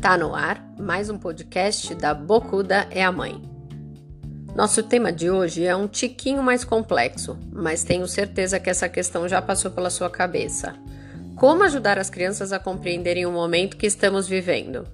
Tá 0.00 0.16
no 0.16 0.32
ar 0.32 0.64
mais 0.78 1.10
um 1.10 1.18
podcast 1.18 1.92
da 1.96 2.14
Bocuda 2.14 2.86
é 2.88 3.02
a 3.02 3.10
Mãe. 3.10 3.42
Nosso 4.54 4.80
tema 4.80 5.12
de 5.12 5.28
hoje 5.28 5.64
é 5.64 5.74
um 5.74 5.88
tiquinho 5.88 6.40
mais 6.40 6.62
complexo, 6.62 7.36
mas 7.52 7.82
tenho 7.82 8.06
certeza 8.06 8.60
que 8.60 8.70
essa 8.70 8.88
questão 8.88 9.28
já 9.28 9.42
passou 9.42 9.72
pela 9.72 9.90
sua 9.90 10.08
cabeça. 10.08 10.76
Como 11.34 11.64
ajudar 11.64 11.98
as 11.98 12.08
crianças 12.08 12.52
a 12.52 12.60
compreenderem 12.60 13.26
o 13.26 13.32
momento 13.32 13.76
que 13.76 13.86
estamos 13.86 14.28
vivendo? 14.28 14.86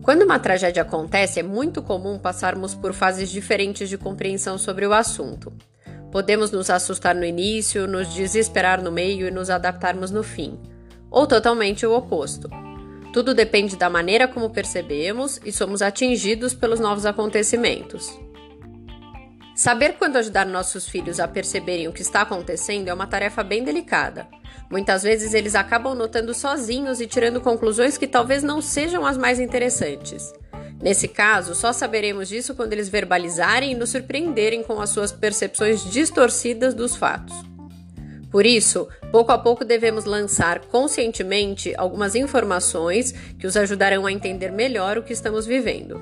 Quando 0.00 0.22
uma 0.22 0.38
tragédia 0.38 0.82
acontece, 0.82 1.40
é 1.40 1.42
muito 1.42 1.82
comum 1.82 2.20
passarmos 2.20 2.76
por 2.76 2.92
fases 2.92 3.30
diferentes 3.30 3.88
de 3.88 3.98
compreensão 3.98 4.58
sobre 4.58 4.86
o 4.86 4.92
assunto. 4.92 5.52
Podemos 6.12 6.52
nos 6.52 6.70
assustar 6.70 7.16
no 7.16 7.24
início, 7.24 7.88
nos 7.88 8.14
desesperar 8.14 8.80
no 8.80 8.92
meio 8.92 9.26
e 9.26 9.30
nos 9.32 9.50
adaptarmos 9.50 10.12
no 10.12 10.22
fim, 10.22 10.56
ou 11.10 11.26
totalmente 11.26 11.84
o 11.84 11.92
oposto. 11.92 12.48
Tudo 13.12 13.34
depende 13.34 13.76
da 13.76 13.90
maneira 13.90 14.26
como 14.26 14.50
percebemos 14.50 15.38
e 15.44 15.52
somos 15.52 15.82
atingidos 15.82 16.54
pelos 16.54 16.80
novos 16.80 17.04
acontecimentos. 17.04 18.18
Saber 19.54 19.96
quando 19.98 20.16
ajudar 20.16 20.46
nossos 20.46 20.88
filhos 20.88 21.20
a 21.20 21.28
perceberem 21.28 21.86
o 21.86 21.92
que 21.92 22.00
está 22.00 22.22
acontecendo 22.22 22.88
é 22.88 22.94
uma 22.94 23.06
tarefa 23.06 23.44
bem 23.44 23.62
delicada. 23.62 24.26
Muitas 24.70 25.02
vezes 25.02 25.34
eles 25.34 25.54
acabam 25.54 25.94
notando 25.94 26.32
sozinhos 26.32 27.02
e 27.02 27.06
tirando 27.06 27.40
conclusões 27.40 27.98
que 27.98 28.06
talvez 28.06 28.42
não 28.42 28.62
sejam 28.62 29.04
as 29.04 29.18
mais 29.18 29.38
interessantes. 29.38 30.32
Nesse 30.80 31.06
caso, 31.06 31.54
só 31.54 31.70
saberemos 31.70 32.28
disso 32.28 32.54
quando 32.54 32.72
eles 32.72 32.88
verbalizarem 32.88 33.72
e 33.72 33.74
nos 33.74 33.90
surpreenderem 33.90 34.62
com 34.62 34.80
as 34.80 34.88
suas 34.88 35.12
percepções 35.12 35.84
distorcidas 35.84 36.72
dos 36.72 36.96
fatos. 36.96 37.51
Por 38.32 38.46
isso, 38.46 38.88
pouco 39.12 39.30
a 39.30 39.38
pouco 39.38 39.62
devemos 39.62 40.06
lançar 40.06 40.60
conscientemente 40.60 41.74
algumas 41.76 42.14
informações 42.14 43.12
que 43.38 43.46
os 43.46 43.58
ajudarão 43.58 44.06
a 44.06 44.10
entender 44.10 44.50
melhor 44.50 44.96
o 44.96 45.02
que 45.02 45.12
estamos 45.12 45.44
vivendo. 45.44 46.00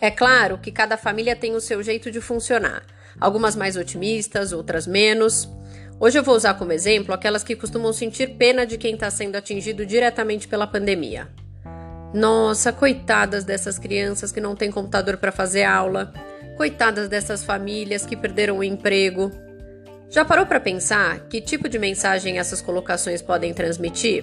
É 0.00 0.12
claro 0.12 0.58
que 0.58 0.70
cada 0.70 0.96
família 0.96 1.34
tem 1.34 1.56
o 1.56 1.60
seu 1.60 1.82
jeito 1.82 2.08
de 2.08 2.20
funcionar, 2.20 2.84
algumas 3.20 3.56
mais 3.56 3.76
otimistas, 3.76 4.52
outras 4.52 4.86
menos. 4.86 5.48
Hoje 5.98 6.18
eu 6.18 6.22
vou 6.22 6.36
usar 6.36 6.54
como 6.54 6.72
exemplo 6.72 7.12
aquelas 7.12 7.42
que 7.42 7.56
costumam 7.56 7.92
sentir 7.92 8.36
pena 8.36 8.64
de 8.64 8.78
quem 8.78 8.94
está 8.94 9.10
sendo 9.10 9.34
atingido 9.34 9.84
diretamente 9.84 10.46
pela 10.46 10.68
pandemia. 10.68 11.28
Nossa, 12.14 12.72
coitadas 12.72 13.44
dessas 13.44 13.76
crianças 13.76 14.30
que 14.30 14.40
não 14.40 14.54
têm 14.54 14.70
computador 14.70 15.16
para 15.16 15.32
fazer 15.32 15.64
aula, 15.64 16.12
coitadas 16.56 17.08
dessas 17.08 17.42
famílias 17.42 18.06
que 18.06 18.16
perderam 18.16 18.58
o 18.58 18.64
emprego. 18.64 19.32
Já 20.12 20.26
parou 20.26 20.44
para 20.44 20.60
pensar 20.60 21.20
que 21.20 21.40
tipo 21.40 21.70
de 21.70 21.78
mensagem 21.78 22.38
essas 22.38 22.60
colocações 22.60 23.22
podem 23.22 23.54
transmitir? 23.54 24.22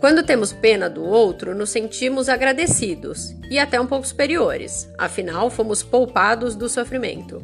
Quando 0.00 0.24
temos 0.24 0.52
pena 0.52 0.90
do 0.90 1.04
outro, 1.04 1.54
nos 1.54 1.70
sentimos 1.70 2.28
agradecidos 2.28 3.32
e 3.48 3.60
até 3.60 3.80
um 3.80 3.86
pouco 3.86 4.04
superiores, 4.04 4.90
afinal, 4.98 5.50
fomos 5.50 5.84
poupados 5.84 6.56
do 6.56 6.68
sofrimento. 6.68 7.40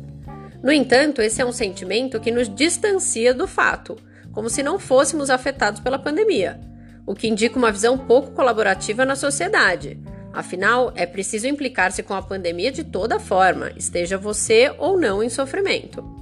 No 0.60 0.72
entanto, 0.72 1.22
esse 1.22 1.40
é 1.40 1.46
um 1.46 1.52
sentimento 1.52 2.18
que 2.18 2.32
nos 2.32 2.52
distancia 2.52 3.32
do 3.32 3.46
fato, 3.46 3.96
como 4.32 4.50
se 4.50 4.60
não 4.60 4.76
fôssemos 4.76 5.30
afetados 5.30 5.80
pela 5.80 6.00
pandemia, 6.00 6.60
o 7.06 7.14
que 7.14 7.28
indica 7.28 7.56
uma 7.56 7.70
visão 7.70 7.96
pouco 7.96 8.32
colaborativa 8.32 9.04
na 9.04 9.14
sociedade. 9.14 9.96
Afinal, 10.32 10.92
é 10.96 11.06
preciso 11.06 11.46
implicar-se 11.46 12.02
com 12.02 12.14
a 12.14 12.22
pandemia 12.22 12.72
de 12.72 12.82
toda 12.82 13.20
forma, 13.20 13.70
esteja 13.76 14.18
você 14.18 14.74
ou 14.76 14.98
não 14.98 15.22
em 15.22 15.28
sofrimento. 15.28 16.21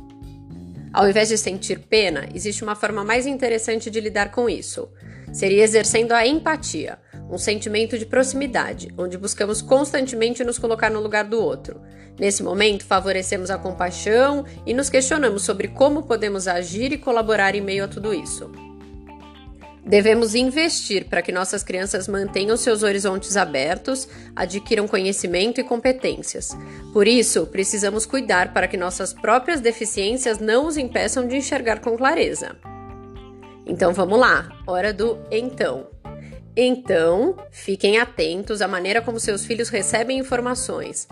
Ao 0.93 1.09
invés 1.09 1.29
de 1.29 1.39
sentir 1.39 1.79
pena, 1.79 2.29
existe 2.35 2.65
uma 2.65 2.75
forma 2.75 3.05
mais 3.05 3.27
interessante 3.27 3.91
de 3.91 4.01
lidar 4.01 4.33
com 4.33 4.49
isso. 4.49 4.89
Seria 5.33 5.63
exercendo 5.63 6.13
a 6.13 6.27
empatia, 6.27 6.99
um 7.31 7.39
sentimento 7.39 7.97
de 7.97 8.05
proximidade, 8.05 8.93
onde 8.99 9.17
buscamos 9.17 9.63
constantemente 9.63 10.43
nos 10.43 10.59
colocar 10.59 10.91
no 10.91 11.01
lugar 11.01 11.25
do 11.25 11.41
outro. 11.41 11.81
Nesse 12.19 12.43
momento, 12.43 12.85
favorecemos 12.85 13.51
a 13.51 13.59
compaixão 13.59 14.45
e 14.67 14.75
nos 14.75 14.91
questionamos 14.91 15.43
sobre 15.43 15.69
como 15.69 16.03
podemos 16.03 16.49
agir 16.49 16.93
e 16.93 16.99
colaborar 16.99 17.55
em 17.55 17.61
meio 17.61 17.85
a 17.85 17.89
tudo 17.89 18.13
isso. 18.13 18.51
Devemos 19.85 20.35
investir 20.35 21.07
para 21.07 21.23
que 21.23 21.33
nossas 21.33 21.63
crianças 21.63 22.07
mantenham 22.07 22.57
seus 22.57 22.83
horizontes 22.83 23.37
abertos, 23.37 24.09
adquiram 24.37 24.87
conhecimento 24.87 25.61
e 25.61 25.65
competências. 25.65 26.57
Por 26.93 27.09
isso, 27.09 27.47
precisamos 27.47 28.05
cuidar 28.05 28.53
para 28.53 28.69
que 28.69 28.77
nossas 28.77 29.13
próprias 29.13 29.61
deficiências 29.61 30.39
não 30.39 30.67
os 30.67 30.77
impeçam 30.77 31.27
de 31.27 31.37
enxergar 31.37 31.81
com 31.81 31.97
clareza. 31.97 32.57
Então 33.67 33.93
vamos 33.93 34.19
lá, 34.19 34.51
hora 34.67 34.93
do 34.93 35.19
então. 35.31 35.89
Então, 36.57 37.37
fiquem 37.51 37.99
atentos 37.99 38.61
à 38.61 38.69
maneira 38.69 39.01
como 39.01 39.21
seus 39.21 39.47
filhos 39.47 39.69
recebem 39.69 40.19
informações. 40.19 41.07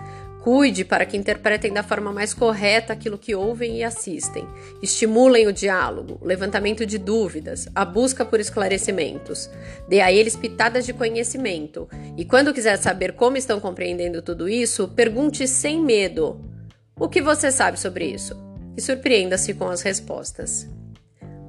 Cuide 0.48 0.82
para 0.82 1.04
que 1.04 1.14
interpretem 1.14 1.74
da 1.74 1.82
forma 1.82 2.10
mais 2.10 2.32
correta 2.32 2.94
aquilo 2.94 3.18
que 3.18 3.34
ouvem 3.34 3.76
e 3.76 3.84
assistem. 3.84 4.48
Estimulem 4.82 5.46
o 5.46 5.52
diálogo, 5.52 6.16
o 6.22 6.24
levantamento 6.24 6.86
de 6.86 6.96
dúvidas, 6.96 7.68
a 7.74 7.84
busca 7.84 8.24
por 8.24 8.40
esclarecimentos. 8.40 9.50
Dê 9.86 10.00
a 10.00 10.10
eles 10.10 10.34
pitadas 10.34 10.86
de 10.86 10.94
conhecimento. 10.94 11.86
E 12.16 12.24
quando 12.24 12.54
quiser 12.54 12.78
saber 12.78 13.12
como 13.12 13.36
estão 13.36 13.60
compreendendo 13.60 14.22
tudo 14.22 14.48
isso, 14.48 14.88
pergunte 14.88 15.46
sem 15.46 15.84
medo: 15.84 16.40
O 16.98 17.10
que 17.10 17.20
você 17.20 17.52
sabe 17.52 17.78
sobre 17.78 18.06
isso? 18.06 18.34
E 18.74 18.80
surpreenda-se 18.80 19.52
com 19.52 19.68
as 19.68 19.82
respostas. 19.82 20.66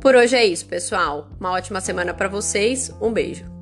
Por 0.01 0.13
hoje 0.13 0.35
é 0.35 0.45
isso, 0.45 0.65
pessoal. 0.65 1.29
Uma 1.39 1.53
ótima 1.53 1.79
semana 1.79 2.13
para 2.13 2.27
vocês. 2.27 2.91
Um 3.01 3.13
beijo. 3.13 3.58